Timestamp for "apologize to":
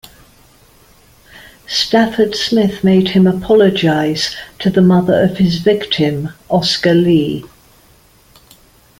3.27-4.71